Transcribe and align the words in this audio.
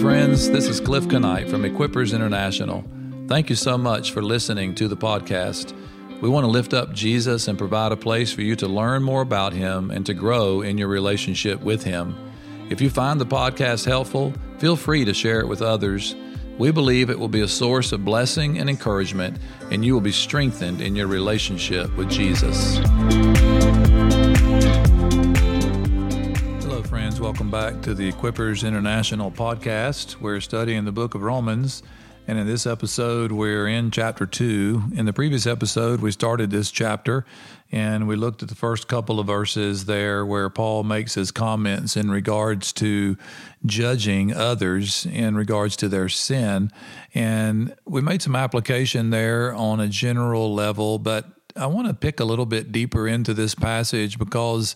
Friends. 0.00 0.50
This 0.50 0.68
is 0.68 0.78
Cliff 0.78 1.06
Knight 1.06 1.48
from 1.48 1.62
Equippers 1.62 2.14
International. 2.14 2.84
Thank 3.28 3.48
you 3.48 3.56
so 3.56 3.78
much 3.78 4.12
for 4.12 4.22
listening 4.22 4.74
to 4.74 4.88
the 4.88 4.96
podcast. 4.96 5.72
We 6.20 6.28
want 6.28 6.44
to 6.44 6.50
lift 6.50 6.74
up 6.74 6.92
Jesus 6.92 7.48
and 7.48 7.56
provide 7.56 7.92
a 7.92 7.96
place 7.96 8.32
for 8.32 8.42
you 8.42 8.56
to 8.56 8.66
learn 8.66 9.02
more 9.02 9.22
about 9.22 9.52
him 9.52 9.90
and 9.90 10.04
to 10.06 10.12
grow 10.12 10.60
in 10.60 10.76
your 10.76 10.88
relationship 10.88 11.60
with 11.62 11.82
him. 11.82 12.14
If 12.68 12.80
you 12.80 12.90
find 12.90 13.20
the 13.20 13.26
podcast 13.26 13.86
helpful, 13.86 14.34
feel 14.58 14.76
free 14.76 15.04
to 15.04 15.14
share 15.14 15.40
it 15.40 15.48
with 15.48 15.62
others. 15.62 16.14
We 16.58 16.70
believe 16.72 17.08
it 17.08 17.18
will 17.18 17.28
be 17.28 17.42
a 17.42 17.48
source 17.48 17.92
of 17.92 18.04
blessing 18.04 18.58
and 18.58 18.68
encouragement, 18.68 19.38
and 19.70 19.84
you 19.84 19.94
will 19.94 20.00
be 20.00 20.12
strengthened 20.12 20.80
in 20.80 20.94
your 20.94 21.06
relationship 21.06 21.94
with 21.96 22.10
Jesus. 22.10 22.78
Welcome 27.46 27.74
back 27.76 27.82
to 27.84 27.94
the 27.94 28.10
Equippers 28.10 28.66
International 28.66 29.30
podcast. 29.30 30.20
We're 30.20 30.40
studying 30.40 30.84
the 30.84 30.90
book 30.90 31.14
of 31.14 31.22
Romans. 31.22 31.84
And 32.26 32.40
in 32.40 32.46
this 32.48 32.66
episode, 32.66 33.30
we're 33.30 33.68
in 33.68 33.92
chapter 33.92 34.26
two. 34.26 34.82
In 34.96 35.06
the 35.06 35.12
previous 35.12 35.46
episode, 35.46 36.00
we 36.00 36.10
started 36.10 36.50
this 36.50 36.72
chapter 36.72 37.24
and 37.70 38.08
we 38.08 38.16
looked 38.16 38.42
at 38.42 38.48
the 38.48 38.56
first 38.56 38.88
couple 38.88 39.20
of 39.20 39.28
verses 39.28 39.84
there 39.84 40.26
where 40.26 40.50
Paul 40.50 40.82
makes 40.82 41.14
his 41.14 41.30
comments 41.30 41.96
in 41.96 42.10
regards 42.10 42.72
to 42.74 43.16
judging 43.64 44.34
others 44.34 45.06
in 45.06 45.36
regards 45.36 45.76
to 45.76 45.88
their 45.88 46.08
sin. 46.08 46.72
And 47.14 47.76
we 47.84 48.00
made 48.00 48.22
some 48.22 48.34
application 48.34 49.10
there 49.10 49.54
on 49.54 49.78
a 49.78 49.86
general 49.86 50.52
level, 50.52 50.98
but 50.98 51.26
I 51.54 51.66
want 51.66 51.86
to 51.86 51.94
pick 51.94 52.18
a 52.18 52.24
little 52.24 52.46
bit 52.46 52.72
deeper 52.72 53.06
into 53.06 53.34
this 53.34 53.54
passage 53.54 54.18
because 54.18 54.74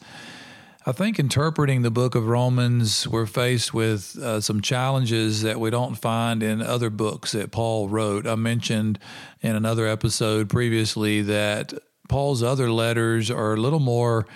I 0.86 0.92
think 0.92 1.18
interpreting 1.18 1.82
the 1.82 1.90
book 1.90 2.14
of 2.14 2.26
Romans, 2.26 3.06
we're 3.06 3.26
faced 3.26 3.74
with 3.74 4.16
uh, 4.16 4.40
some 4.40 4.62
challenges 4.62 5.42
that 5.42 5.60
we 5.60 5.68
don't 5.68 5.94
find 5.94 6.42
in 6.42 6.62
other 6.62 6.88
books 6.88 7.32
that 7.32 7.52
Paul 7.52 7.90
wrote. 7.90 8.26
I 8.26 8.34
mentioned 8.34 8.98
in 9.42 9.54
another 9.54 9.86
episode 9.86 10.48
previously 10.48 11.20
that 11.20 11.74
Paul's 12.08 12.42
other 12.42 12.70
letters 12.72 13.30
are 13.30 13.52
a 13.52 13.58
little 13.58 13.78
more 13.78 14.26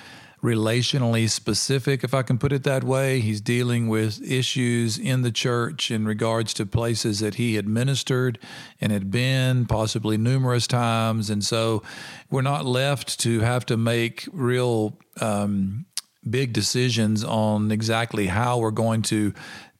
relationally 0.43 1.31
specific, 1.31 2.05
if 2.05 2.13
I 2.13 2.21
can 2.21 2.37
put 2.37 2.53
it 2.53 2.65
that 2.65 2.85
way. 2.85 3.21
He's 3.21 3.41
dealing 3.41 3.89
with 3.89 4.21
issues 4.23 4.99
in 4.99 5.23
the 5.23 5.33
church 5.33 5.91
in 5.91 6.05
regards 6.05 6.53
to 6.55 6.67
places 6.67 7.21
that 7.21 7.37
he 7.37 7.55
had 7.55 7.67
ministered 7.67 8.39
and 8.83 8.93
had 8.93 9.11
been, 9.11 9.65
possibly 9.65 10.19
numerous 10.19 10.67
times. 10.67 11.31
And 11.31 11.43
so 11.43 11.83
we're 12.31 12.43
not 12.43 12.67
left 12.67 13.19
to 13.21 13.41
have 13.41 13.65
to 13.65 13.79
make 13.79 14.29
real 14.31 14.99
um, 15.23 15.87
big 16.29 16.53
decisions 16.53 17.25
on 17.25 17.71
exactly 17.71 18.27
how 18.27 18.59
we're 18.59 18.71
going 18.71 19.03
to 19.03 19.33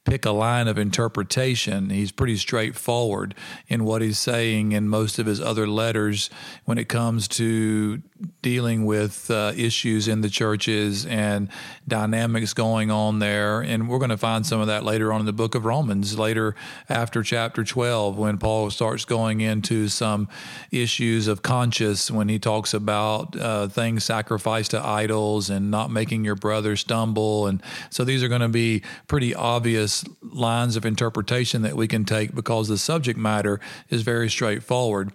pick 0.05 0.23
a 0.25 0.31
line 0.31 0.67
of 0.67 0.77
interpretation. 0.77 1.89
He's 1.89 2.11
pretty 2.11 2.37
straightforward 2.37 3.35
in 3.67 3.83
what 3.83 4.01
he's 4.01 4.19
saying 4.19 4.71
in 4.71 4.87
most 4.87 5.19
of 5.19 5.25
his 5.25 5.41
other 5.41 5.67
letters 5.67 6.29
when 6.63 6.77
it 6.77 6.87
comes 6.87 7.27
to 7.29 8.01
dealing 8.41 8.85
with 8.85 9.29
uh, 9.29 9.51
issues 9.57 10.07
in 10.07 10.21
the 10.21 10.29
churches 10.29 11.05
and 11.05 11.49
dynamics 11.87 12.53
going 12.53 12.89
on 12.89 13.19
there. 13.19 13.59
And 13.59 13.89
we're 13.89 13.97
going 13.97 14.09
to 14.09 14.17
find 14.17 14.45
some 14.45 14.61
of 14.61 14.67
that 14.67 14.85
later 14.85 15.11
on 15.11 15.19
in 15.19 15.25
the 15.25 15.33
book 15.33 15.53
of 15.53 15.65
Romans, 15.65 16.17
later 16.17 16.55
after 16.87 17.23
chapter 17.23 17.63
12, 17.63 18.17
when 18.17 18.37
Paul 18.37 18.69
starts 18.69 19.03
going 19.03 19.41
into 19.41 19.89
some 19.89 20.29
issues 20.71 21.27
of 21.27 21.41
conscience 21.41 22.09
when 22.09 22.29
he 22.29 22.39
talks 22.39 22.73
about 22.73 23.35
uh, 23.35 23.67
things 23.67 24.05
sacrificed 24.05 24.71
to 24.71 24.85
idols 24.85 25.49
and 25.49 25.69
not 25.69 25.91
making 25.91 26.23
your 26.23 26.35
brother 26.35 26.75
stumble. 26.77 27.47
And 27.47 27.61
so 27.89 28.05
these 28.05 28.23
are 28.23 28.29
going 28.29 28.41
to 28.41 28.47
be 28.47 28.81
pretty 29.07 29.35
obvious 29.35 30.05
lines 30.21 30.77
of 30.77 30.85
interpretation 30.85 31.63
that 31.63 31.75
we 31.75 31.87
can 31.87 32.05
take 32.05 32.33
because 32.33 32.69
the 32.69 32.77
subject 32.77 33.19
matter 33.19 33.59
is 33.89 34.03
very 34.03 34.29
straightforward. 34.29 35.11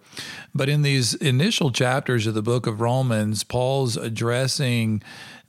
But 0.54 0.69
in 0.69 0.82
these 0.82 1.14
initial 1.14 1.70
chapters 1.70 2.26
of 2.26 2.34
the 2.34 2.42
book 2.42 2.66
of 2.66 2.80
Romans, 2.80 2.91
Paul's 3.44 3.96
addressing 3.96 5.02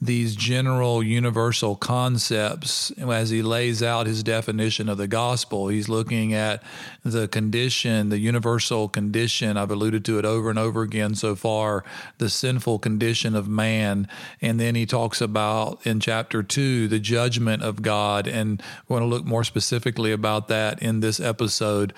these 0.03 0.35
general 0.35 1.03
universal 1.03 1.75
concepts 1.75 2.89
as 2.97 3.29
he 3.29 3.43
lays 3.43 3.83
out 3.83 4.07
his 4.07 4.23
definition 4.23 4.89
of 4.89 4.97
the 4.97 5.07
gospel. 5.07 5.67
He's 5.67 5.87
looking 5.87 6.33
at 6.33 6.63
the 7.03 7.27
condition, 7.27 8.09
the 8.09 8.17
universal 8.17 8.89
condition. 8.89 9.57
I've 9.57 9.69
alluded 9.69 10.03
to 10.05 10.17
it 10.17 10.25
over 10.25 10.49
and 10.49 10.57
over 10.57 10.81
again 10.81 11.13
so 11.13 11.35
far, 11.35 11.83
the 12.17 12.29
sinful 12.29 12.79
condition 12.79 13.35
of 13.35 13.47
man. 13.47 14.07
And 14.41 14.59
then 14.59 14.73
he 14.73 14.87
talks 14.87 15.21
about 15.21 15.85
in 15.85 15.99
chapter 15.99 16.41
two, 16.41 16.87
the 16.87 16.99
judgment 16.99 17.61
of 17.61 17.83
God. 17.83 18.27
And 18.27 18.61
we're 18.87 18.97
going 18.97 19.07
to 19.07 19.15
look 19.15 19.25
more 19.25 19.43
specifically 19.43 20.11
about 20.11 20.47
that 20.47 20.81
in 20.81 21.01
this 21.01 21.19
episode. 21.19 21.93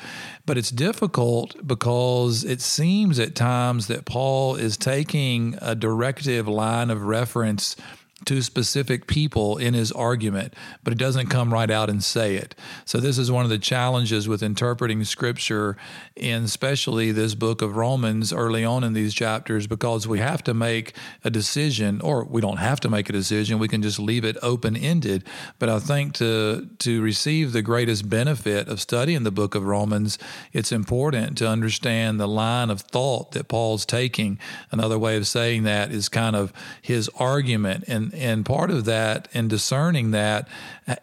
But 0.45 0.57
it's 0.57 0.71
difficult 0.71 1.65
because 1.65 2.43
it 2.43 2.59
seems 2.59 3.17
at 3.17 3.33
times 3.33 3.87
that 3.87 4.03
Paul 4.03 4.55
is 4.55 4.75
taking 4.75 5.57
a 5.61 5.73
directive 5.73 6.49
line 6.49 6.89
of 6.89 7.05
reference 7.05 7.77
to 8.25 8.41
specific 8.41 9.07
people 9.07 9.57
in 9.57 9.73
his 9.73 9.91
argument, 9.91 10.53
but 10.83 10.93
it 10.93 10.99
doesn't 10.99 11.27
come 11.27 11.53
right 11.53 11.69
out 11.69 11.89
and 11.89 12.03
say 12.03 12.35
it. 12.35 12.55
So, 12.85 12.99
this 12.99 13.17
is 13.17 13.31
one 13.31 13.43
of 13.43 13.49
the 13.49 13.57
challenges 13.57 14.27
with 14.27 14.43
interpreting 14.43 15.03
scripture, 15.03 15.77
in 16.15 16.43
especially 16.43 17.11
this 17.11 17.35
book 17.35 17.61
of 17.61 17.75
Romans 17.75 18.31
early 18.31 18.63
on 18.63 18.83
in 18.83 18.93
these 18.93 19.13
chapters, 19.13 19.67
because 19.67 20.07
we 20.07 20.19
have 20.19 20.43
to 20.43 20.53
make 20.53 20.93
a 21.23 21.29
decision, 21.29 22.01
or 22.01 22.23
we 22.23 22.41
don't 22.41 22.57
have 22.57 22.79
to 22.81 22.89
make 22.89 23.09
a 23.09 23.13
decision, 23.13 23.59
we 23.59 23.67
can 23.67 23.81
just 23.81 23.99
leave 23.99 24.25
it 24.25 24.37
open 24.41 24.75
ended. 24.75 25.23
But 25.59 25.69
I 25.69 25.79
think 25.79 26.13
to, 26.15 26.69
to 26.79 27.01
receive 27.01 27.51
the 27.51 27.61
greatest 27.61 28.09
benefit 28.09 28.67
of 28.67 28.79
studying 28.79 29.23
the 29.23 29.31
book 29.31 29.55
of 29.55 29.65
Romans, 29.65 30.17
it's 30.51 30.71
important 30.71 31.37
to 31.39 31.47
understand 31.47 32.19
the 32.19 32.27
line 32.27 32.69
of 32.69 32.81
thought 32.81 33.31
that 33.31 33.47
Paul's 33.47 33.85
taking. 33.85 34.39
Another 34.71 34.99
way 34.99 35.17
of 35.17 35.27
saying 35.27 35.63
that 35.63 35.91
is 35.91 36.09
kind 36.09 36.35
of 36.35 36.53
his 36.81 37.09
argument 37.19 37.85
and 37.87 38.12
and 38.13 38.45
part 38.45 38.71
of 38.71 38.85
that 38.85 39.27
and 39.33 39.49
discerning 39.49 40.11
that 40.11 40.47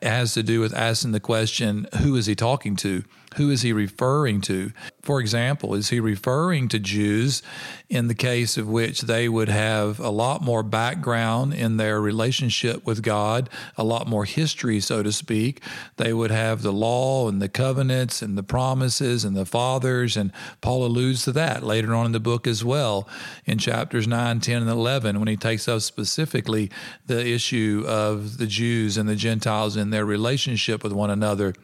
has 0.03 0.35
to 0.35 0.43
do 0.43 0.61
with 0.61 0.75
asking 0.75 1.13
the 1.13 1.21
question, 1.21 1.87
who 2.01 2.17
is 2.17 2.27
he 2.27 2.35
talking 2.35 2.77
to? 2.77 3.05
Who 3.37 3.51
is 3.51 3.63
he 3.63 3.73
referring 3.73 4.41
to? 4.43 4.73
For 5.03 5.21
example, 5.21 5.75
is 5.75 5.89
he 5.89 5.99
referring 5.99 6.69
to 6.69 6.79
Jews 6.79 7.43
in 7.89 8.09
the 8.09 8.15
case 8.15 8.59
of 8.59 8.69
which 8.69 9.03
they 9.03 9.29
would 9.29 9.49
have 9.49 9.99
a 9.99 10.11
lot 10.11 10.43
more 10.43 10.63
background 10.63 11.55
in 11.55 11.79
their 11.79 12.01
relationship 12.01 12.85
with 12.85 13.03
God, 13.03 13.49
a 13.79 13.85
lot 13.85 14.07
more 14.07 14.27
history, 14.27 14.79
so 14.79 15.03
to 15.03 15.11
speak? 15.11 15.63
They 15.97 16.13
would 16.13 16.31
have 16.31 16.61
the 16.61 16.73
law 16.73 17.29
and 17.29 17.41
the 17.41 17.49
covenants 17.49 18.21
and 18.21 18.37
the 18.37 18.43
promises 18.43 19.25
and 19.25 19.35
the 19.35 19.47
fathers, 19.47 20.19
and 20.19 20.33
Paul 20.61 20.85
alludes 20.85 21.25
to 21.25 21.33
that 21.33 21.63
later 21.63 21.95
on 21.95 22.07
in 22.07 22.13
the 22.13 22.21
book 22.21 22.47
as 22.47 22.63
well 22.63 23.09
in 23.47 23.57
chapters 23.57 24.07
9, 24.07 24.41
10, 24.41 24.63
and 24.63 24.71
11 24.71 25.19
when 25.19 25.29
he 25.29 25.37
takes 25.37 25.67
up 25.67 25.81
specifically 25.81 26.71
the 27.07 27.27
issue 27.27 27.85
of 27.87 28.37
the 28.37 28.47
Jews 28.47 28.99
and 28.99 29.09
the 29.09 29.17
Gentiles 29.17 29.77
in 29.77 29.91
their 29.91 30.05
relationship 30.05 30.83
with 30.83 30.93
one 30.93 31.11
another. 31.11 31.55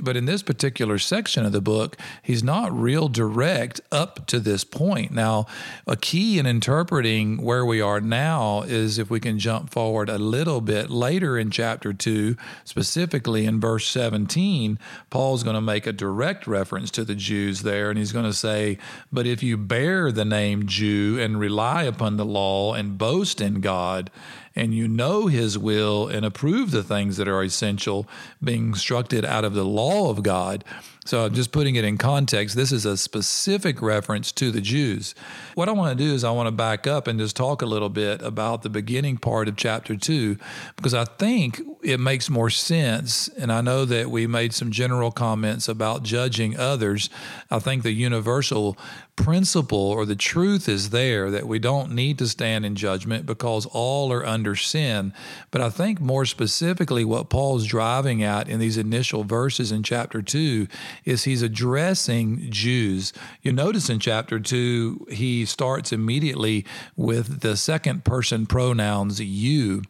But 0.00 0.16
in 0.16 0.24
this 0.24 0.42
particular 0.42 0.98
section 0.98 1.44
of 1.44 1.52
the 1.52 1.60
book, 1.60 1.96
he's 2.22 2.42
not 2.42 2.77
real 2.78 3.08
direct 3.08 3.80
up 3.92 4.26
to 4.26 4.40
this 4.40 4.64
point. 4.64 5.12
Now, 5.12 5.46
a 5.86 5.96
key 5.96 6.38
in 6.38 6.46
interpreting 6.46 7.42
where 7.42 7.64
we 7.66 7.80
are 7.80 8.00
now 8.00 8.62
is 8.62 8.98
if 8.98 9.10
we 9.10 9.20
can 9.20 9.38
jump 9.38 9.70
forward 9.70 10.08
a 10.08 10.18
little 10.18 10.60
bit 10.60 10.90
later 10.90 11.36
in 11.36 11.50
chapter 11.50 11.92
2, 11.92 12.36
specifically 12.64 13.44
in 13.44 13.60
verse 13.60 13.86
17, 13.88 14.78
Paul's 15.10 15.42
going 15.42 15.54
to 15.54 15.60
make 15.60 15.86
a 15.86 15.92
direct 15.92 16.46
reference 16.46 16.90
to 16.92 17.04
the 17.04 17.14
Jews 17.14 17.62
there, 17.62 17.90
and 17.90 17.98
he's 17.98 18.12
going 18.12 18.24
to 18.24 18.32
say, 18.32 18.78
But 19.12 19.26
if 19.26 19.42
you 19.42 19.56
bear 19.56 20.10
the 20.12 20.24
name 20.24 20.66
Jew 20.66 21.18
and 21.20 21.38
rely 21.38 21.82
upon 21.82 22.16
the 22.16 22.24
law 22.24 22.74
and 22.74 22.96
boast 22.96 23.40
in 23.40 23.60
God, 23.60 24.10
and 24.54 24.74
you 24.74 24.88
know 24.88 25.26
his 25.26 25.58
will 25.58 26.08
and 26.08 26.24
approve 26.24 26.70
the 26.70 26.82
things 26.82 27.16
that 27.16 27.28
are 27.28 27.42
essential, 27.42 28.06
being 28.42 28.68
instructed 28.68 29.24
out 29.24 29.44
of 29.44 29.54
the 29.54 29.64
law 29.64 30.10
of 30.10 30.22
God. 30.22 30.64
So, 31.04 31.24
I'm 31.24 31.32
just 31.32 31.52
putting 31.52 31.76
it 31.76 31.84
in 31.84 31.96
context, 31.96 32.54
this 32.54 32.70
is 32.70 32.84
a 32.84 32.94
specific 32.96 33.80
reference 33.80 34.30
to 34.32 34.50
the 34.50 34.60
Jews. 34.60 35.14
What 35.54 35.68
I 35.70 35.72
want 35.72 35.96
to 35.96 36.04
do 36.04 36.12
is, 36.12 36.22
I 36.22 36.30
want 36.32 36.48
to 36.48 36.52
back 36.52 36.86
up 36.86 37.06
and 37.06 37.18
just 37.18 37.34
talk 37.34 37.62
a 37.62 37.66
little 37.66 37.88
bit 37.88 38.20
about 38.20 38.60
the 38.60 38.68
beginning 38.68 39.16
part 39.16 39.48
of 39.48 39.56
chapter 39.56 39.96
two, 39.96 40.36
because 40.76 40.92
I 40.92 41.06
think 41.06 41.62
it 41.82 41.98
makes 41.98 42.28
more 42.28 42.50
sense. 42.50 43.28
And 43.28 43.50
I 43.50 43.62
know 43.62 43.86
that 43.86 44.10
we 44.10 44.26
made 44.26 44.52
some 44.52 44.70
general 44.70 45.10
comments 45.10 45.66
about 45.66 46.02
judging 46.02 46.58
others. 46.58 47.08
I 47.50 47.58
think 47.58 47.84
the 47.84 47.92
universal 47.92 48.76
principle 49.16 49.78
or 49.78 50.04
the 50.04 50.14
truth 50.14 50.68
is 50.68 50.90
there 50.90 51.30
that 51.30 51.48
we 51.48 51.58
don't 51.58 51.92
need 51.92 52.18
to 52.18 52.28
stand 52.28 52.64
in 52.64 52.74
judgment 52.74 53.26
because 53.26 53.66
all 53.66 54.12
are 54.12 54.24
under 54.38 54.54
sin. 54.54 55.12
But 55.50 55.60
I 55.60 55.68
think 55.68 56.00
more 56.00 56.24
specifically, 56.24 57.04
what 57.04 57.28
Paul's 57.28 57.66
driving 57.66 58.22
at 58.22 58.48
in 58.48 58.60
these 58.60 58.78
initial 58.78 59.24
verses 59.24 59.72
in 59.72 59.82
chapter 59.82 60.22
2 60.22 60.68
is 61.04 61.24
he's 61.24 61.42
addressing 61.42 62.50
Jews. 62.50 63.12
You 63.42 63.52
notice 63.52 63.90
in 63.90 63.98
chapter 63.98 64.38
2, 64.38 65.08
he 65.10 65.44
starts 65.44 65.92
immediately 65.92 66.64
with 66.96 67.40
the 67.40 67.56
second 67.56 68.04
person 68.04 68.46
pronouns 68.46 69.20
you. 69.20 69.82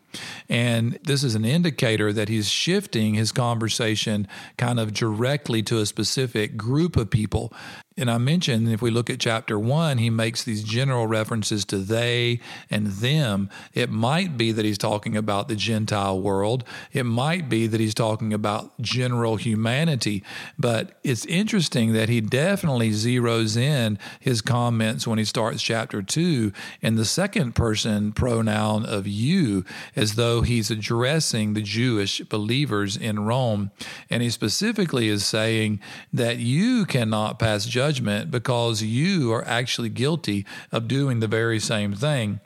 And 0.49 0.99
this 1.03 1.23
is 1.23 1.35
an 1.35 1.45
indicator 1.45 2.11
that 2.15 2.31
he's 2.31 2.49
shifting 2.49 3.15
his 3.15 3.31
conversation 3.31 4.27
kind 4.57 4.81
of 4.81 4.95
directly 4.95 5.63
to 5.65 5.79
a 5.79 5.87
specific 5.87 6.57
group 6.57 6.97
of 6.97 7.11
people. 7.11 7.53
And 7.99 8.09
I 8.09 8.19
mentioned 8.19 8.69
if 8.69 8.81
we 8.81 8.93
look 8.93 9.11
at 9.11 9.19
chapter 9.19 9.59
one, 9.59 9.99
he 9.99 10.09
makes 10.09 10.45
these 10.45 10.63
general 10.63 11.09
references 11.09 11.65
to 11.65 11.79
they 11.79 12.39
and 12.71 12.87
them. 12.87 13.51
It 13.75 13.91
might 13.91 14.39
be 14.39 14.53
that 14.53 14.65
he's 14.65 14.79
talking 14.79 15.17
about 15.17 15.49
the 15.49 15.57
Gentile 15.57 16.21
world. 16.21 16.63
It 16.93 17.03
might 17.03 17.49
be 17.49 17.67
that 17.67 17.81
he's 17.81 17.95
talking 17.95 18.33
about 18.33 18.81
general 18.81 19.35
humanity. 19.35 20.23
But 20.57 20.93
it's 21.03 21.27
interesting 21.27 21.93
that 21.95 22.09
he 22.09 22.21
definitely 22.21 22.91
zeroes 22.91 23.57
in 23.57 23.99
his 24.21 24.43
comments 24.43 25.05
when 25.05 25.19
he 25.19 25.25
starts 25.25 25.61
chapter 25.61 26.01
two 26.01 26.53
in 26.81 26.95
the 26.95 27.05
second 27.05 27.57
person 27.57 28.13
pronoun 28.13 28.87
of 28.87 29.09
you, 29.09 29.65
as 29.97 30.15
though 30.15 30.43
he's 30.43 30.71
addressing 30.71 31.55
the 31.55 31.63
Jewish 31.63 32.21
believers 32.21 32.97
in 32.97 33.27
Rome. 33.27 33.73
And 34.09 34.23
he 34.23 34.31
specifically 34.31 35.09
is 35.09 35.27
saying 35.27 35.81
that 36.13 36.37
you 36.37 36.87
cannot 36.87 37.41
pass 37.41 37.67
judgment 37.67 37.88
judgment 37.89 38.31
because 38.31 38.83
you 38.83 39.33
are 39.33 39.43
actually 39.47 39.89
guilty 39.89 40.45
of 40.71 40.87
doing 40.89 41.21
the 41.21 41.27
very 41.27 41.59
same 41.59 41.95
thing. 41.95 42.39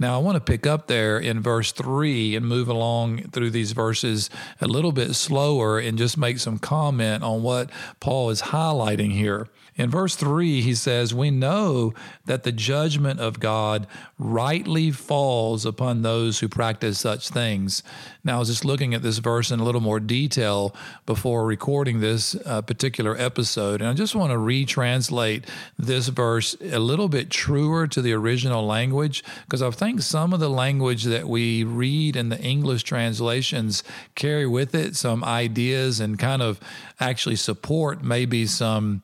Now, 0.00 0.14
I 0.14 0.18
want 0.22 0.36
to 0.36 0.40
pick 0.40 0.66
up 0.66 0.86
there 0.86 1.18
in 1.18 1.42
verse 1.42 1.72
3 1.72 2.34
and 2.34 2.46
move 2.46 2.68
along 2.68 3.24
through 3.32 3.50
these 3.50 3.72
verses 3.72 4.30
a 4.58 4.66
little 4.66 4.92
bit 4.92 5.12
slower 5.12 5.78
and 5.78 5.98
just 5.98 6.16
make 6.16 6.38
some 6.38 6.58
comment 6.58 7.22
on 7.22 7.42
what 7.42 7.68
Paul 8.00 8.30
is 8.30 8.40
highlighting 8.40 9.12
here. 9.12 9.46
In 9.80 9.88
verse 9.88 10.14
3, 10.14 10.60
he 10.60 10.74
says, 10.74 11.14
We 11.14 11.30
know 11.30 11.94
that 12.26 12.42
the 12.42 12.52
judgment 12.52 13.18
of 13.18 13.40
God 13.40 13.86
rightly 14.18 14.90
falls 14.90 15.64
upon 15.64 16.02
those 16.02 16.40
who 16.40 16.50
practice 16.50 16.98
such 16.98 17.30
things. 17.30 17.82
Now, 18.22 18.36
I 18.36 18.38
was 18.40 18.48
just 18.48 18.64
looking 18.66 18.92
at 18.92 19.00
this 19.00 19.16
verse 19.18 19.50
in 19.50 19.58
a 19.58 19.64
little 19.64 19.80
more 19.80 19.98
detail 19.98 20.74
before 21.06 21.46
recording 21.46 22.00
this 22.00 22.36
uh, 22.44 22.60
particular 22.60 23.16
episode, 23.16 23.80
and 23.80 23.88
I 23.88 23.94
just 23.94 24.14
want 24.14 24.32
to 24.32 24.36
retranslate 24.36 25.46
this 25.78 26.08
verse 26.08 26.54
a 26.60 26.78
little 26.78 27.08
bit 27.08 27.30
truer 27.30 27.86
to 27.86 28.02
the 28.02 28.12
original 28.12 28.66
language 28.66 29.24
because 29.46 29.62
I 29.62 29.70
think 29.70 29.89
some 29.98 30.32
of 30.32 30.40
the 30.40 30.50
language 30.50 31.04
that 31.04 31.28
we 31.28 31.64
read 31.64 32.16
in 32.16 32.28
the 32.28 32.40
English 32.40 32.82
translations 32.82 33.82
carry 34.14 34.46
with 34.46 34.74
it 34.74 34.96
some 34.96 35.24
ideas 35.24 36.00
and 36.00 36.18
kind 36.18 36.42
of 36.42 36.60
actually 37.00 37.36
support 37.36 38.02
maybe 38.02 38.46
some 38.46 39.02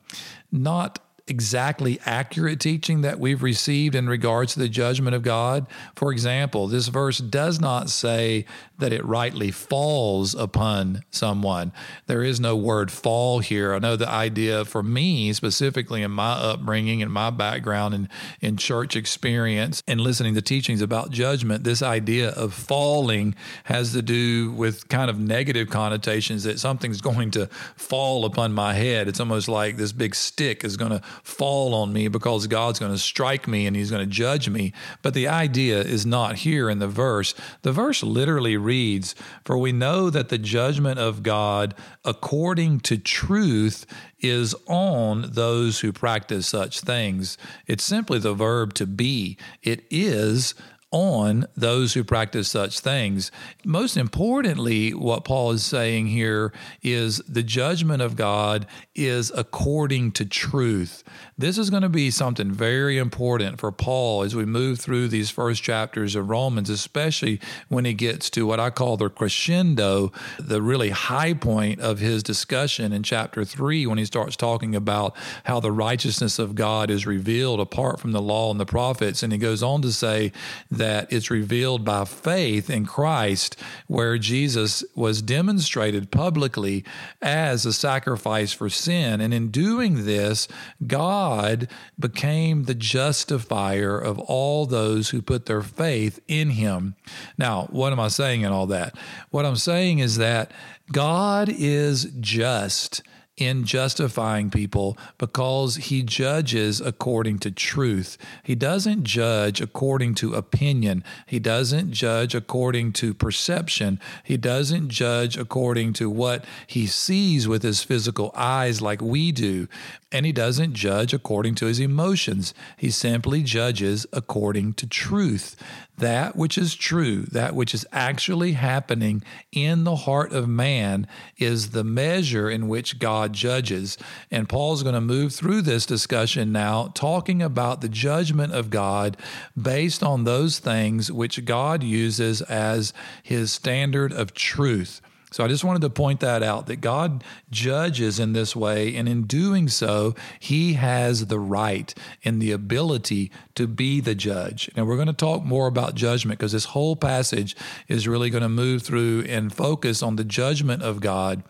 not 0.51 0.99
exactly 1.27 1.99
accurate 2.05 2.59
teaching 2.59 3.01
that 3.01 3.19
we've 3.19 3.43
received 3.43 3.95
in 3.95 4.07
regards 4.07 4.53
to 4.53 4.59
the 4.59 4.69
judgment 4.69 5.15
of 5.15 5.21
God. 5.21 5.67
For 5.95 6.11
example, 6.11 6.67
this 6.67 6.87
verse 6.87 7.17
does 7.19 7.59
not 7.59 7.89
say 7.89 8.45
that 8.77 8.93
it 8.93 9.03
rightly 9.03 9.51
falls 9.51 10.35
upon 10.35 11.03
someone. 11.09 11.71
There 12.05 12.23
is 12.23 12.39
no 12.39 12.55
word 12.55 12.91
fall 12.91 13.39
here. 13.39 13.73
I 13.73 13.79
know 13.79 13.95
the 13.95 14.09
idea 14.09 14.65
for 14.65 14.83
me, 14.83 15.33
specifically 15.33 16.03
in 16.03 16.11
my 16.11 16.33
upbringing 16.33 17.01
and 17.01 17.11
my 17.11 17.29
background 17.29 17.93
and 17.93 18.07
in 18.39 18.57
church 18.57 18.95
experience 18.95 19.81
and 19.87 19.99
listening 19.99 20.35
to 20.35 20.41
teachings 20.41 20.81
about 20.81 21.11
judgment, 21.11 21.63
this 21.63 21.81
idea 21.81 22.29
of 22.29 22.53
falling 22.53 23.35
has 23.65 23.93
to 23.93 24.01
do 24.01 24.51
with 24.51 24.87
kind 24.89 25.09
of 25.09 25.19
negative 25.19 25.69
connotations 25.69 26.43
that 26.43 26.59
something's 26.59 27.01
going 27.07 27.31
to 27.31 27.47
fall 27.75 28.25
upon 28.25 28.53
my 28.53 28.73
head. 28.73 29.07
It's 29.07 29.19
almost 29.19 29.47
like 29.47 29.77
this 29.77 29.91
big 29.91 30.13
stick 30.13 30.63
is 30.63 30.77
going 30.77 30.91
to 30.91 31.01
fall 31.23 31.73
on 31.73 31.93
me 31.93 32.07
because 32.07 32.47
God's 32.47 32.79
going 32.79 32.91
to 32.91 32.97
strike 32.97 33.47
me 33.47 33.65
and 33.65 33.75
he's 33.75 33.91
going 33.91 34.07
to 34.07 34.11
judge 34.11 34.49
me. 34.49 34.73
But 35.01 35.13
the 35.13 35.27
idea 35.27 35.81
is 35.81 36.05
not 36.05 36.37
here 36.37 36.69
in 36.69 36.79
the 36.79 36.87
verse. 36.87 37.33
The 37.61 37.71
verse 37.71 38.03
literally 38.03 38.57
reads, 38.57 39.15
For 39.45 39.57
we 39.57 39.71
know 39.71 40.09
that 40.09 40.29
the 40.29 40.37
judgment 40.37 40.99
of 40.99 41.23
God 41.23 41.75
according 42.05 42.79
to 42.81 42.97
truth 42.97 43.85
is 44.19 44.55
on 44.65 45.29
those 45.31 45.79
who 45.79 45.91
practice 45.91 46.47
such 46.47 46.81
things. 46.81 47.37
It's 47.67 47.83
simply 47.83 48.19
the 48.19 48.33
verb 48.33 48.73
to 48.75 48.87
be. 48.87 49.37
It 49.61 49.83
is 49.89 50.55
on 50.91 51.45
those 51.55 51.93
who 51.93 52.03
practice 52.03 52.47
such 52.47 52.79
things. 52.79 53.29
Most 53.65 53.97
importantly, 53.97 54.93
what 54.93 55.25
Paul 55.25 55.51
is 55.51 55.63
saying 55.63 56.07
here 56.07 56.53
is 56.81 57.17
the 57.27 57.43
judgment 57.43 58.01
of 58.01 58.15
God 58.15 58.65
is 58.95 59.31
according 59.35 60.13
to 60.13 60.25
truth. 60.25 61.03
This 61.37 61.57
is 61.57 61.69
going 61.69 61.83
to 61.83 61.89
be 61.89 62.09
something 62.09 62.51
very 62.51 62.97
important 62.97 63.59
for 63.59 63.71
Paul 63.71 64.23
as 64.23 64.33
we 64.33 64.45
move 64.45 64.79
through 64.79 65.09
these 65.09 65.29
first 65.29 65.61
chapters 65.61 66.15
of 66.15 66.29
Romans, 66.29 66.69
especially 66.69 67.41
when 67.67 67.83
he 67.83 67.93
gets 67.93 68.29
to 68.31 68.47
what 68.47 68.59
I 68.59 68.69
call 68.69 68.95
the 68.95 69.09
crescendo, 69.09 70.13
the 70.39 70.61
really 70.61 70.89
high 70.89 71.33
point 71.33 71.81
of 71.81 71.99
his 71.99 72.23
discussion 72.23 72.93
in 72.93 73.03
chapter 73.03 73.43
3 73.43 73.85
when 73.87 73.97
he 73.97 74.05
starts 74.05 74.37
talking 74.37 74.73
about 74.73 75.15
how 75.43 75.59
the 75.59 75.71
righteousness 75.71 76.39
of 76.39 76.55
God 76.55 76.89
is 76.89 77.05
revealed 77.05 77.59
apart 77.59 77.99
from 77.99 78.13
the 78.13 78.21
law 78.21 78.51
and 78.51 78.59
the 78.59 78.65
prophets. 78.65 79.21
And 79.21 79.33
he 79.33 79.37
goes 79.37 79.61
on 79.61 79.81
to 79.81 79.91
say, 79.91 80.31
that 80.77 81.11
it's 81.11 81.29
revealed 81.29 81.85
by 81.85 82.05
faith 82.05 82.69
in 82.69 82.85
Christ, 82.85 83.55
where 83.87 84.17
Jesus 84.17 84.83
was 84.95 85.21
demonstrated 85.21 86.11
publicly 86.11 86.83
as 87.21 87.65
a 87.65 87.73
sacrifice 87.73 88.53
for 88.53 88.69
sin. 88.69 89.21
And 89.21 89.33
in 89.33 89.49
doing 89.51 90.05
this, 90.05 90.47
God 90.85 91.67
became 91.99 92.63
the 92.63 92.75
justifier 92.75 93.99
of 93.99 94.19
all 94.19 94.65
those 94.65 95.09
who 95.09 95.21
put 95.21 95.45
their 95.45 95.61
faith 95.61 96.19
in 96.27 96.51
him. 96.51 96.95
Now, 97.37 97.67
what 97.71 97.91
am 97.91 97.99
I 97.99 98.07
saying 98.07 98.41
in 98.41 98.51
all 98.51 98.67
that? 98.67 98.95
What 99.29 99.45
I'm 99.45 99.55
saying 99.55 99.99
is 99.99 100.17
that 100.17 100.51
God 100.91 101.49
is 101.49 102.11
just 102.19 103.01
in 103.37 103.63
justifying 103.65 104.49
people 104.49 104.97
because 105.19 105.75
he 105.75 106.01
judges 106.01 106.81
according 106.81 107.37
to 107.37 107.51
truth. 107.51 108.17
He 108.43 108.55
doesn't 108.55 109.03
judge 109.03 109.61
according 109.61 110.15
to 110.15 110.33
opinion. 110.33 111.03
He 111.27 111.37
doesn't 111.37 111.91
judge 111.91 112.33
according 112.33 112.93
to 112.93 113.13
perception. 113.13 113.99
He 114.23 114.37
doesn't 114.37 114.89
judge 114.89 115.37
according 115.37 115.93
to 115.93 116.09
what 116.09 116.45
he 116.65 116.87
sees 116.87 117.47
with 117.47 117.61
his 117.61 117.83
physical 117.83 118.31
eyes 118.35 118.81
like 118.81 119.01
we 119.01 119.31
do. 119.31 119.67
And 120.11 120.25
he 120.25 120.31
doesn't 120.31 120.73
judge 120.73 121.13
according 121.13 121.55
to 121.55 121.67
his 121.67 121.79
emotions. 121.79 122.55
He 122.75 122.89
simply 122.89 123.43
judges 123.43 124.07
according 124.11 124.73
to 124.75 124.87
truth 124.87 125.55
that 125.97 126.35
which 126.35 126.57
is 126.57 126.75
true, 126.75 127.23
that 127.23 127.55
which 127.55 127.73
is 127.73 127.85
actually 127.91 128.51
happening 128.51 129.23
in 129.51 129.83
the 129.83 129.95
heart 129.95 130.31
of 130.31 130.47
man, 130.47 131.07
is 131.37 131.71
the 131.71 131.83
measure 131.83 132.49
in 132.49 132.67
which 132.67 132.99
God 132.99 133.26
judges. 133.31 133.97
And 134.31 134.49
Paul's 134.49 134.83
going 134.83 134.95
to 134.95 135.01
move 135.01 135.33
through 135.33 135.61
this 135.63 135.85
discussion 135.85 136.51
now, 136.51 136.91
talking 136.93 137.41
about 137.41 137.81
the 137.81 137.89
judgment 137.89 138.53
of 138.53 138.69
God 138.69 139.17
based 139.59 140.03
on 140.03 140.23
those 140.23 140.59
things 140.59 141.11
which 141.11 141.45
God 141.45 141.83
uses 141.83 142.41
as 142.43 142.93
his 143.23 143.51
standard 143.51 144.11
of 144.11 144.33
truth. 144.33 145.01
So 145.29 145.43
I 145.43 145.49
just 145.49 145.65
wanted 145.65 145.81
to 145.81 145.89
point 145.89 146.21
that 146.21 146.41
out 146.41 146.67
that 146.67 146.77
God 146.77 147.21
judges 147.51 148.17
in 148.17 148.31
this 148.31 148.55
way, 148.55 148.95
and 148.95 149.09
in 149.09 149.23
doing 149.23 149.67
so, 149.67 150.15
He 150.39 150.73
has 150.73 151.27
the 151.27 151.39
right 151.39 151.93
and 152.23 152.41
the 152.41 152.53
ability 152.53 153.29
to 153.55 153.67
be 153.67 153.99
the 153.99 154.15
judge. 154.15 154.69
And 154.75 154.87
we're 154.87 154.95
going 154.95 155.07
to 155.07 155.13
talk 155.13 155.43
more 155.43 155.67
about 155.67 155.95
judgment 155.95 156.39
because 156.39 156.53
this 156.53 156.65
whole 156.65 156.95
passage 156.95 157.57
is 157.89 158.07
really 158.07 158.29
going 158.29 158.43
to 158.43 158.49
move 158.49 158.83
through 158.83 159.25
and 159.27 159.53
focus 159.53 160.01
on 160.01 160.15
the 160.15 160.23
judgment 160.23 160.81
of 160.81 161.01
God. 161.01 161.43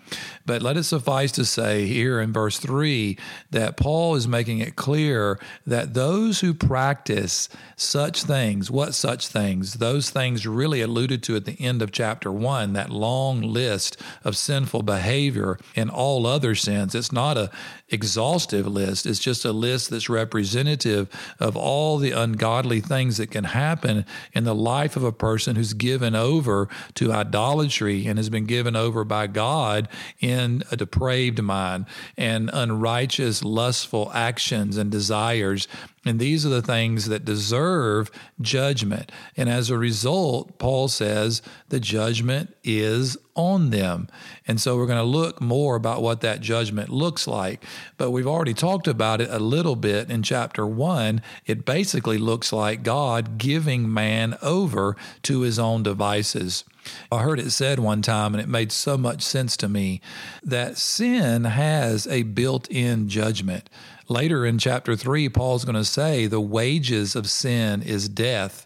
But 0.46 0.64
let 0.64 0.78
it 0.78 0.84
suffice 0.84 1.32
to 1.34 1.46
say 1.46 1.86
here 1.86 2.20
in 2.20 2.34
verse 2.34 2.58
3 2.58 3.16
that 3.52 3.78
Paul 3.78 4.16
is 4.16 4.28
making 4.28 4.58
it 4.58 4.76
clear 4.76 5.40
that 5.68 5.94
those 5.94 6.40
who 6.40 6.56
practice 6.56 7.48
such 7.76 8.24
things, 8.24 8.72
what 8.72 8.96
such 8.96 9.28
things? 9.28 9.76
Those 9.76 10.10
things 10.10 10.48
really 10.48 10.82
alluded 10.82 11.22
to 11.24 11.36
at 11.36 11.46
the 11.46 11.62
end 11.62 11.84
of 11.84 11.92
chapter 11.92 12.32
1, 12.32 12.74
that 12.74 12.90
long 12.90 13.42
list 13.42 13.67
list 13.68 13.98
of 14.24 14.38
sinful 14.38 14.84
behavior 14.84 15.58
in 15.76 15.90
all 15.90 16.26
other 16.26 16.56
sins. 16.56 16.96
It's 16.96 17.12
not 17.12 17.38
a 17.38 17.50
exhaustive 17.90 18.68
list. 18.68 19.06
It's 19.06 19.20
just 19.20 19.46
a 19.46 19.52
list 19.52 19.90
that's 19.90 20.10
representative 20.10 21.08
of 21.40 21.56
all 21.56 21.98
the 21.98 22.12
ungodly 22.12 22.82
things 22.82 23.18
that 23.18 23.32
can 23.32 23.46
happen 23.46 24.06
in 24.34 24.44
the 24.44 24.56
life 24.56 24.96
of 24.98 25.04
a 25.04 25.12
person 25.12 25.56
who's 25.56 25.74
given 25.74 26.16
over 26.16 26.68
to 26.96 27.14
idolatry 27.14 28.06
and 28.08 28.18
has 28.20 28.30
been 28.30 28.46
given 28.46 28.76
over 28.76 29.04
by 29.04 29.28
God 29.28 29.88
in 30.20 30.64
a 30.72 30.76
depraved 30.76 31.42
mind 31.42 31.86
and 32.18 32.50
unrighteous, 32.52 33.44
lustful 33.44 34.12
actions 34.14 34.78
and 34.78 34.92
desires 34.92 35.68
and 36.08 36.20
these 36.20 36.46
are 36.46 36.50
the 36.50 36.62
things 36.62 37.10
that 37.10 37.26
deserve 37.26 38.10
judgment. 38.40 39.12
And 39.36 39.50
as 39.50 39.70
a 39.70 39.78
result, 39.78 40.58
Paul 40.58 40.88
says 40.88 41.42
the 41.68 41.82
judgment 41.82 42.56
is 42.64 43.18
on 43.36 43.57
them. 43.58 44.08
And 44.48 44.62
so 44.62 44.78
we're 44.78 44.88
going 44.88 44.98
to 44.98 45.04
look 45.04 45.42
more 45.42 45.76
about 45.76 46.02
what 46.02 46.22
that 46.22 46.42
judgment 46.42 46.90
looks 46.90 47.28
like. 47.28 47.64
But 47.98 48.12
we've 48.12 48.28
already 48.28 48.54
talked 48.54 48.88
about 48.88 49.22
it 49.22 49.30
a 49.30 49.40
little 49.40 49.76
bit 49.76 50.10
in 50.10 50.24
chapter 50.24 50.66
one. 50.66 51.22
It 51.46 51.66
basically 51.66 52.18
looks 52.18 52.54
like 52.54 52.84
God 52.84 53.38
giving 53.38 53.92
man 53.92 54.38
over 54.42 54.96
to 55.24 55.42
his 55.42 55.60
own 55.60 55.84
devices. 55.84 56.64
I 57.12 57.22
heard 57.22 57.40
it 57.40 57.52
said 57.52 57.80
one 57.80 58.02
time, 58.02 58.34
and 58.34 58.42
it 58.42 58.48
made 58.48 58.72
so 58.72 58.98
much 58.98 59.22
sense 59.22 59.58
to 59.58 59.68
me 59.68 60.00
that 60.44 60.78
sin 60.78 61.44
has 61.44 62.08
a 62.08 62.24
built 62.24 62.70
in 62.70 63.10
judgment. 63.10 63.70
Later 64.10 64.46
in 64.46 64.58
chapter 64.58 64.96
3, 64.96 65.28
Paul's 65.30 65.66
going 65.66 65.76
to 65.76 65.84
say 65.84 66.28
the 66.28 66.40
wages 66.40 67.14
of 67.14 67.30
sin 67.30 67.82
is 67.82 68.08
death. 68.08 68.66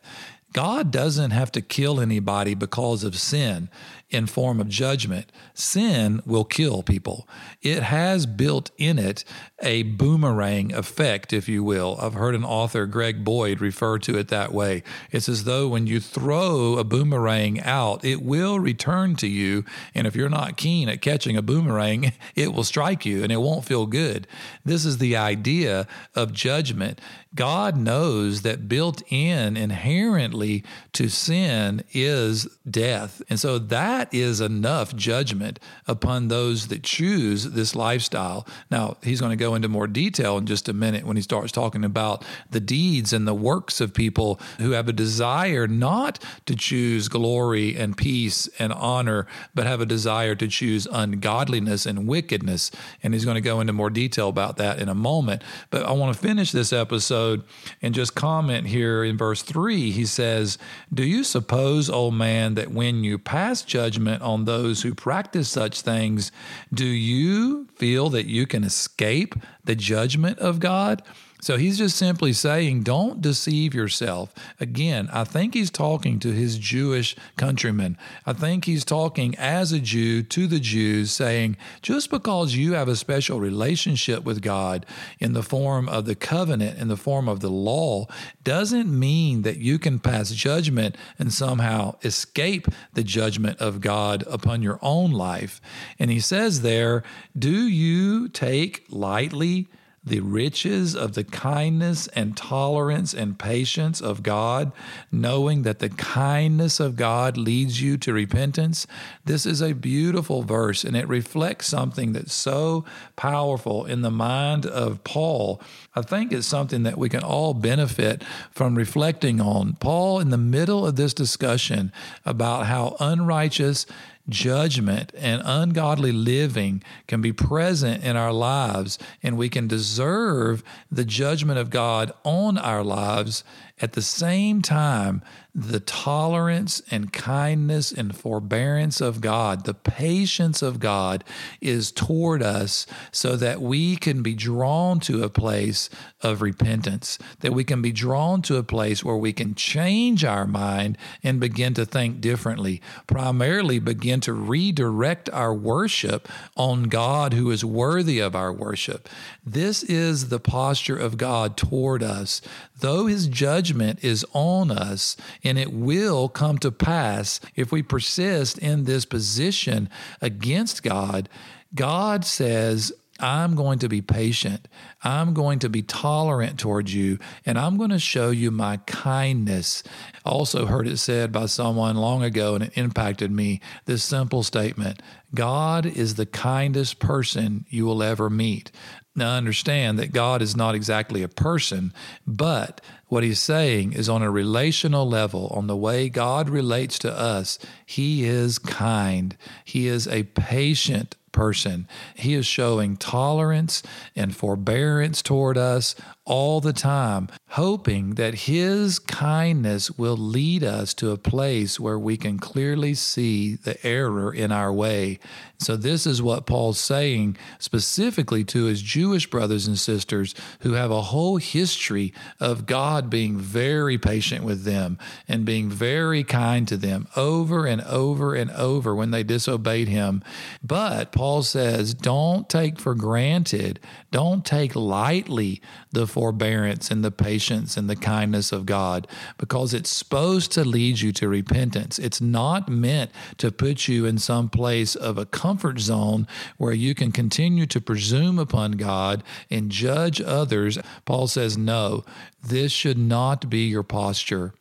God 0.54 0.92
doesn't 0.92 1.32
have 1.32 1.52
to 1.54 1.62
kill 1.62 2.00
anybody 2.00 2.56
because 2.56 3.04
of 3.04 3.18
sin 3.18 3.70
in 4.12 4.28
form 4.28 4.60
of 4.60 4.68
judgment. 4.68 5.32
Sin 5.54 6.22
will 6.26 6.44
kill 6.44 6.84
people. 6.84 7.28
It 7.62 7.84
has 7.84 8.26
built 8.26 8.70
in 8.78 9.00
it 9.00 9.24
a 9.64 9.84
boomerang 9.84 10.74
effect, 10.74 11.32
if 11.32 11.48
you 11.48 11.64
will. 11.64 11.98
I've 12.00 12.16
heard 12.16 12.36
an 12.36 12.44
author, 12.44 12.86
Greg 12.86 13.24
Boyd, 13.24 13.62
refer 13.62 13.98
to 14.00 14.18
it 14.18 14.28
that 14.28 14.52
way. 14.52 14.84
It's 15.12 15.30
as 15.30 15.46
though 15.46 15.70
when 15.70 15.88
you 15.88 16.02
throw 16.02 16.78
a 16.78 16.84
boomerang 16.84 17.62
out, 17.62 18.04
it 18.04 18.22
will 18.22 18.60
return 18.60 19.16
to 19.18 19.28
you. 19.28 19.64
And 19.96 20.06
if 20.06 20.16
you're 20.16 20.30
not 20.30 20.58
keen 20.58 20.90
at 20.90 21.02
catching 21.02 21.38
a 21.38 21.42
boomerang, 21.42 22.12
it 22.36 22.54
will 22.54 22.66
strike 22.66 23.06
you 23.06 23.24
and 23.24 23.32
it 23.32 23.38
won't 23.38 23.66
feel 23.66 23.86
good. 23.86 24.28
This 24.66 24.84
is 24.84 24.98
the 24.98 25.16
idea 25.16 25.88
of 26.16 26.34
judgment. 26.34 27.00
God 27.34 27.78
knows 27.78 28.42
that 28.42 28.68
built 28.68 29.02
in 29.10 29.56
inherently 29.56 30.66
to 30.92 31.08
sin 31.08 31.82
is 31.94 32.46
death. 32.70 33.22
And 33.30 33.40
so 33.40 33.58
that 33.58 34.14
is 34.14 34.42
enough 34.42 34.94
judgment 34.96 35.58
upon 35.88 36.28
those 36.28 36.68
that 36.68 36.84
choose 36.84 37.46
this 37.52 37.74
lifestyle. 37.74 38.46
Now, 38.70 38.98
he's 39.02 39.22
going 39.22 39.30
to 39.30 39.42
go 39.42 39.56
into 39.56 39.70
more 39.70 39.88
detail 39.88 40.38
in 40.38 40.46
just 40.46 40.68
a 40.68 40.74
minute 40.74 41.06
when 41.06 41.16
he 41.16 41.22
starts 41.22 41.54
talking 41.54 41.86
about 41.86 42.26
the 42.50 42.60
deeds 42.60 43.14
and 43.14 43.26
the 43.26 43.34
works 43.34 43.80
of 43.80 43.94
people 43.94 44.38
who 44.60 44.72
have 44.72 44.90
a 44.90 44.94
desire 44.94 45.68
not 45.68 46.20
to 46.48 46.56
choose 46.56 47.08
glory 47.08 47.78
and 47.78 47.96
peace 47.96 48.50
and 48.60 48.74
honor, 48.74 49.26
but 49.56 49.66
have 49.66 49.80
a 49.80 49.86
desire 49.86 50.36
to 50.36 50.50
choose 50.50 50.86
ungodliness 50.92 51.86
and 51.86 52.08
wickedness. 52.08 52.72
And 53.02 53.14
he's 53.14 53.24
going 53.24 53.36
to 53.36 53.42
go 53.42 53.62
into 53.62 53.72
more 53.72 53.90
detail 53.90 54.28
about 54.28 54.58
that 54.58 54.80
in 54.80 54.90
a 54.90 54.96
moment. 54.96 55.44
But 55.70 55.84
I 55.84 55.94
want 55.94 56.14
to 56.14 56.22
finish 56.22 56.52
this 56.52 56.74
episode 56.74 57.21
episode 57.22 57.44
and 57.82 57.94
just 57.94 58.16
comment 58.16 58.68
here 58.68 59.04
in 59.04 59.18
verse 59.18 59.42
3. 59.42 59.92
He 59.92 60.06
says, 60.06 60.58
Do 60.94 61.04
you 61.04 61.24
suppose, 61.24 61.90
O 61.90 62.12
man, 62.12 62.56
that 62.56 62.72
when 62.72 63.04
you 63.04 63.18
pass 63.18 63.62
judgment 63.64 64.22
on 64.22 64.46
those 64.46 64.82
who 64.82 64.94
practice 64.94 65.50
such 65.50 65.82
things, 65.82 66.32
do 66.74 66.86
you 66.86 67.68
feel 67.76 68.10
that 68.10 68.26
you 68.26 68.46
can 68.48 68.64
escape 68.64 69.36
the 69.64 69.76
judgment 69.76 70.40
of 70.40 70.60
God? 70.60 71.04
So 71.42 71.58
he's 71.58 71.80
just 71.80 71.98
simply 71.98 72.34
saying, 72.34 72.84
don't 72.84 73.20
deceive 73.20 73.74
yourself. 73.74 74.32
Again, 74.60 75.10
I 75.12 75.24
think 75.24 75.56
he's 75.56 75.72
talking 75.72 76.20
to 76.20 76.32
his 76.32 76.60
Jewish 76.60 77.16
countrymen. 77.36 77.98
I 78.28 78.34
think 78.34 78.66
he's 78.66 78.86
talking 78.86 79.36
as 79.40 79.72
a 79.72 79.80
Jew 79.80 80.22
to 80.22 80.46
the 80.46 80.60
Jews, 80.60 81.12
saying, 81.12 81.58
just 81.82 82.12
because 82.12 82.54
you 82.54 82.74
have 82.74 82.88
a 82.88 82.96
special 82.96 83.40
relationship 83.40 84.24
with 84.24 84.44
God 84.44 84.86
in 85.20 85.34
the 85.34 85.42
form 85.42 85.90
of 85.90 86.06
the 86.06 86.14
covenant, 86.14 86.78
in 86.78 86.90
the 86.90 86.96
form 86.96 87.28
of 87.28 87.40
the 87.40 87.50
law, 87.50 88.06
doesn't 88.44 88.88
mean 88.88 89.42
that 89.42 89.58
you 89.58 89.80
can 89.80 89.98
pass 89.98 90.30
judgment 90.30 90.96
and 91.18 91.34
somehow 91.34 91.96
escape 92.04 92.68
the 92.94 93.04
judgment 93.04 93.60
of 93.60 93.82
God 93.82 94.24
upon 94.28 94.62
your 94.62 94.78
own 94.84 95.12
life. 95.12 95.60
And 95.98 96.12
he 96.12 96.20
says 96.20 96.62
there, 96.62 97.02
do 97.36 97.68
you 97.68 98.30
take 98.30 98.86
lightly? 98.90 99.68
The 100.04 100.20
riches 100.20 100.96
of 100.96 101.14
the 101.14 101.24
kindness 101.24 102.08
and 102.10 102.36
tolerance 102.36 103.14
and 103.14 103.38
patience 103.38 104.02
of 104.02 104.24
God, 104.24 104.72
knowing 105.12 105.62
that 105.62 105.78
the 105.78 105.90
kindness 105.90 106.80
of 106.80 106.96
God 106.96 107.38
leads 107.38 107.82
you 107.82 107.98
to 107.98 108.12
repentance. 108.12 108.88
This 109.26 109.46
is 109.46 109.62
a 109.62 109.74
beautiful 109.74 110.42
verse, 110.42 110.84
and 110.84 110.98
it 110.98 111.08
reflects 111.08 111.68
something 111.68 112.14
that's 112.14 112.34
so 112.34 112.84
powerful 113.16 113.86
in 113.86 114.02
the 114.02 114.10
mind 114.10 114.66
of 114.66 115.04
Paul. 115.04 115.62
I 115.96 116.02
think 116.02 116.32
it's 116.32 116.48
something 116.48 116.82
that 116.84 116.98
we 116.98 117.08
can 117.08 117.24
all 117.24 117.54
benefit 117.54 118.24
from 118.50 118.76
reflecting 118.76 119.40
on. 119.40 119.74
Paul, 119.74 120.20
in 120.20 120.32
the 120.32 120.38
middle 120.38 120.88
of 120.88 120.96
this 120.96 121.14
discussion 121.14 121.92
about 122.26 122.66
how 122.66 122.96
unrighteous 123.00 123.86
judgment 124.30 125.12
and 125.18 125.42
ungodly 125.44 126.12
living 126.12 126.84
can 127.08 127.22
be 127.22 127.34
present 127.34 128.04
in 128.04 128.16
our 128.16 128.34
lives, 128.34 128.98
and 129.22 129.38
we 129.38 129.50
can 129.50 129.68
deserve 129.68 130.64
the 130.92 131.06
judgment 131.06 131.60
of 131.60 131.70
God 131.70 132.12
on 132.24 132.58
our 132.58 132.84
lives 132.84 133.44
at 133.82 133.94
the 133.94 134.02
same 134.02 134.62
time, 134.62 135.22
the 135.54 135.82
tolerance 135.82 136.82
and 136.92 137.12
kindness 137.12 137.92
and 137.92 138.16
forbearance 138.16 139.02
of 139.02 139.20
God, 139.20 139.66
the 139.66 139.74
patience 139.74 140.62
of 140.62 140.80
God 140.80 141.26
is 141.60 141.92
toward 141.92 142.42
us 142.42 142.88
so 143.12 143.36
that 143.36 143.62
we 143.62 143.98
can 143.98 144.24
be 144.24 144.34
drawn 144.34 145.02
to 145.02 145.24
a 145.24 145.30
place 145.30 145.90
of 146.22 146.42
repentance, 146.42 147.20
that 147.42 147.54
we 147.54 147.66
can 147.66 147.82
be 147.82 147.92
drawn 147.92 148.42
to 148.44 148.56
a 148.56 148.64
place 148.64 149.04
where 149.04 149.18
we 149.18 149.34
can 149.34 149.54
change 149.54 150.24
our 150.24 150.48
mind 150.48 150.98
and 151.22 151.40
begin 151.40 151.74
to 151.74 151.86
think 151.86 152.22
differently, 152.22 152.82
primarily 153.06 153.80
begin 153.80 154.22
to 154.22 154.34
redirect 154.34 155.30
our 155.32 155.54
worship 155.54 156.30
on 156.56 156.84
God 156.84 157.34
who 157.34 157.52
is 157.52 157.66
worthy 157.66 158.20
of 158.20 158.36
our 158.36 158.54
worship. 158.54 159.10
This 159.46 159.84
is 159.84 160.30
the 160.30 160.40
posture 160.40 160.98
of 160.98 161.18
God 161.18 161.58
toward 161.58 162.04
us. 162.04 162.42
Though 162.82 163.06
his 163.06 163.28
judgment 163.28 164.04
is 164.04 164.26
on 164.34 164.72
us, 164.72 165.16
and 165.44 165.58
it 165.58 165.72
will 165.72 166.28
come 166.30 166.58
to 166.60 166.72
pass 166.72 167.40
if 167.56 167.72
we 167.72 167.82
persist 167.82 168.58
in 168.58 168.84
this 168.84 169.06
position 169.06 169.90
against 170.20 170.84
God, 170.84 171.30
God 171.74 172.26
says, 172.26 172.92
I'm 173.20 173.54
going 173.54 173.78
to 173.80 173.88
be 173.88 174.02
patient. 174.02 174.68
I'm 175.04 175.36
going 175.36 175.60
to 175.60 175.70
be 175.70 175.84
tolerant 175.84 176.60
towards 176.60 176.94
you, 176.94 177.20
and 177.46 177.58
I'm 177.58 177.78
going 177.78 177.92
to 177.92 178.00
show 178.00 178.32
you 178.32 178.50
my 178.50 178.78
kindness. 178.78 179.84
Also, 180.26 180.66
heard 180.66 180.88
it 180.88 180.98
said 180.98 181.32
by 181.32 181.46
someone 181.46 181.96
long 181.96 182.24
ago, 182.24 182.56
and 182.56 182.64
it 182.64 182.74
impacted 182.76 183.32
me 183.32 183.62
this 183.86 184.04
simple 184.04 184.42
statement 184.42 185.02
God 185.34 185.86
is 185.86 186.16
the 186.16 186.26
kindest 186.26 187.00
person 187.00 187.66
you 187.70 187.86
will 187.86 188.02
ever 188.02 188.30
meet. 188.30 188.72
Now, 189.14 189.36
understand 189.36 190.00
that 190.00 190.14
God 190.14 190.42
is 190.42 190.56
not 190.56 190.74
exactly 190.74 191.22
a 191.22 191.28
person, 191.28 191.94
but 192.26 192.80
what 193.08 193.24
he's 193.24 193.42
saying 193.42 193.92
is 193.92 194.08
on 194.08 194.22
a 194.22 194.32
relational 194.32 195.06
level, 195.06 195.48
on 195.48 195.68
the 195.68 195.76
way 195.76 196.08
God 196.08 196.50
relates 196.50 196.98
to 197.00 197.12
us, 197.12 197.60
he 197.86 198.24
is 198.24 198.58
kind. 198.58 199.36
He 199.66 199.88
is 199.88 200.08
a 200.08 200.24
patient 200.24 201.18
person. 201.34 201.90
He 202.16 202.36
is 202.36 202.46
showing 202.46 202.96
tolerance 202.96 203.84
and 204.16 204.36
forbearance 204.36 205.22
toward 205.22 205.58
us 205.58 205.94
all 206.32 206.62
the 206.62 206.72
time, 206.72 207.28
hoping 207.50 208.16
that 208.16 208.34
His 208.34 209.00
kindness 209.00 209.92
will 209.92 210.16
lead 210.16 210.64
us 210.64 210.94
to 210.94 211.12
a 211.12 211.18
place 211.18 211.78
where 211.78 212.00
we 212.00 212.16
can 212.16 212.40
clearly 212.40 212.94
see 212.94 213.56
the 213.56 213.86
error 213.86 214.34
in 214.34 214.50
our 214.50 214.72
way. 214.72 215.20
So, 215.60 215.76
this 215.76 216.08
is 216.08 216.22
what 216.24 216.48
Paul's 216.48 216.80
saying 216.80 217.38
specifically 217.60 218.44
to 218.46 218.66
his 218.66 218.82
Jewish 218.82 219.30
brothers 219.30 219.68
and 219.68 219.78
sisters 219.78 220.34
who 220.62 220.74
have 220.74 220.90
a 220.90 221.04
whole 221.04 221.38
history 221.38 222.14
of 222.40 222.66
God 222.66 223.10
being 223.10 223.38
very 223.38 223.98
patient 223.98 224.44
with 224.44 224.64
them 224.64 224.98
and 225.28 225.46
being 225.46 225.70
very 225.70 226.24
kind 226.24 226.68
to 226.70 226.78
them 226.78 227.08
over 227.16 227.68
and 227.68 227.82
over 227.82 228.34
and 228.34 228.50
over 228.52 228.96
when 228.96 229.12
they 229.12 229.22
disobeyed 229.22 229.90
Him. 229.90 230.24
But 230.64 231.12
Paul 231.12 231.44
says, 231.44 231.94
don't 231.94 232.50
take 232.50 232.80
for 232.80 232.96
granted, 232.96 233.82
don't 234.10 234.44
take 234.44 234.76
lightly 234.76 235.62
the 235.92 236.08
forbearance 236.22 236.92
and 236.92 237.04
the 237.04 237.10
patience 237.10 237.76
and 237.76 237.90
the 237.90 237.96
kindness 237.96 238.52
of 238.52 238.68
God 238.68 239.08
because 239.40 239.74
it's 239.74 239.90
supposed 239.90 240.52
to 240.52 240.64
lead 240.64 241.02
you 241.02 241.12
to 241.14 241.28
repentance. 241.28 241.98
It's 241.98 242.22
not 242.22 242.70
meant 242.70 243.10
to 243.40 243.52
put 243.52 243.88
you 243.88 244.06
in 244.06 244.20
some 244.20 244.48
place 244.48 244.96
of 244.96 245.18
a 245.18 245.26
comfort 245.26 245.80
zone 245.80 246.28
where 246.60 246.74
you 246.74 246.94
can 246.94 247.12
continue 247.12 247.66
to 247.66 247.82
presume 247.82 248.38
upon 248.38 248.74
God 248.74 249.24
and 249.50 249.72
judge 249.72 250.22
others. 250.22 250.78
Paul 251.06 251.26
says, 251.26 251.58
no, 251.58 252.06
this 252.44 252.72
should 252.72 253.00
not 253.00 253.50
be 253.50 253.66
your 253.66 253.82
posture. 253.82 254.54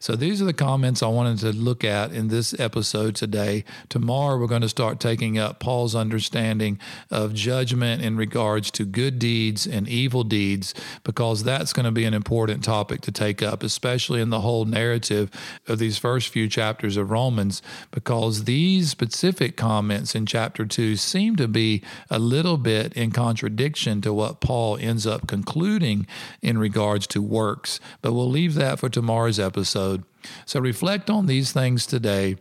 So 0.00 0.16
these 0.16 0.40
are 0.40 0.46
the 0.46 0.52
comments 0.52 1.02
I 1.02 1.08
wanted 1.08 1.38
to 1.40 1.52
look 1.52 1.84
at 1.84 2.12
in 2.12 2.28
this 2.28 2.58
episode 2.58 3.14
today. 3.14 3.64
Tomorrow, 3.88 4.38
we're 4.38 4.46
going 4.46 4.62
to 4.62 4.68
start 4.68 4.98
taking 4.98 5.38
up 5.38 5.60
Paul's 5.60 5.94
understanding 5.94 6.80
of 7.10 7.34
judgment 7.34 8.02
in 8.02 8.16
regards 8.16 8.70
to 8.70 8.84
good 8.84 9.18
deeds 9.18 9.66
and 9.66 9.86
evil 9.86 10.24
deeds, 10.24 10.74
because 11.04 11.44
that's 11.44 11.74
going 11.74 11.84
to 11.84 11.92
be 11.92 12.04
an 12.04 12.14
important 12.14 12.64
topic 12.64 13.02
to 13.02 13.12
take 13.12 13.42
up, 13.42 13.62
especially 13.62 14.20
in 14.22 14.30
the 14.30 14.40
whole 14.40 14.64
narrative 14.64 15.30
of 15.66 15.78
these 15.78 15.98
first 15.98 16.28
few 16.28 16.48
chapters 16.48 16.96
of 16.96 17.10
Romans, 17.10 17.60
because 17.90 18.44
these 18.44 18.90
specific 18.90 19.56
comments 19.56 20.14
in 20.14 20.24
chapter 20.24 20.64
2 20.64 20.96
seem 20.96 21.36
to 21.36 21.46
be 21.46 21.82
a 22.08 22.18
little 22.18 22.56
bit 22.56 22.92
in 22.94 23.10
contradiction 23.10 24.00
to 24.00 24.14
what 24.14 24.40
Paul 24.40 24.78
ends 24.78 25.06
up 25.06 25.26
concluding 25.26 26.06
in 26.40 26.56
regards 26.56 27.06
to 27.08 27.20
works. 27.20 27.80
But 28.00 28.14
we'll 28.14 28.30
leave 28.30 28.54
that 28.54 28.78
for 28.78 28.88
tomorrow's 28.88 29.38
episode 29.38 29.57
episode. 29.58 30.04
So 30.46 30.60
reflect 30.60 31.10
on 31.10 31.26
these 31.26 31.52
things 31.52 31.84
today. 31.84 32.36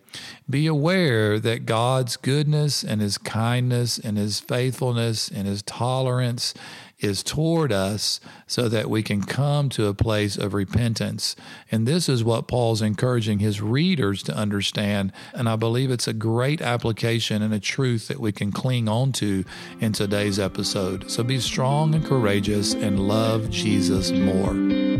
Be 0.48 0.68
aware 0.68 1.40
that 1.40 1.66
God's 1.66 2.16
goodness 2.16 2.84
and 2.84 3.02
His 3.02 3.18
kindness 3.18 3.98
and 3.98 4.18
His 4.18 4.40
faithfulness 4.40 5.30
and 5.30 5.48
His 5.48 5.64
tolerance 5.64 6.54
is 7.00 7.22
toward 7.22 7.72
us 7.72 8.20
so 8.48 8.68
that 8.70 8.90
we 8.90 9.04
can 9.04 9.22
come 9.22 9.70
to 9.70 9.88
a 9.88 9.94
place 9.94 10.38
of 10.38 10.54
repentance. 10.54 11.36
And 11.72 11.88
this 11.88 12.10
is 12.10 12.24
what 12.24 12.48
Paul's 12.48 12.82
encouraging 12.82 13.40
his 13.40 13.62
readers 13.62 14.24
to 14.24 14.36
understand. 14.36 15.14
And 15.34 15.48
I 15.48 15.56
believe 15.56 15.92
it's 15.92 16.08
a 16.08 16.14
great 16.14 16.60
application 16.60 17.44
and 17.44 17.54
a 17.54 17.60
truth 17.60 18.08
that 18.08 18.20
we 18.20 18.32
can 18.32 18.52
cling 18.52 18.90
on 18.90 19.12
to 19.14 19.44
in 19.80 19.94
today's 19.94 20.40
episode. 20.40 21.12
So 21.12 21.24
be 21.24 21.40
strong 21.40 21.94
and 21.94 22.04
courageous 22.04 22.74
and 22.74 23.08
love 23.08 23.52
Jesus 23.52 24.12
more. 24.12 24.97